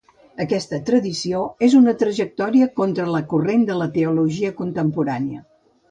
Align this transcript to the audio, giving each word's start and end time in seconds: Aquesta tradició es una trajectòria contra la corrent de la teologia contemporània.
Aquesta 0.43 0.79
tradició 0.87 1.41
es 1.67 1.75
una 1.81 1.93
trajectòria 2.05 2.71
contra 2.83 3.07
la 3.17 3.23
corrent 3.35 3.71
de 3.71 3.79
la 3.83 3.93
teologia 4.01 4.55
contemporània. 4.65 5.49